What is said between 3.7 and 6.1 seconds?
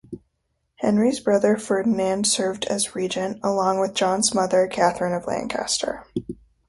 with John's mother, Catherine of Lancaster.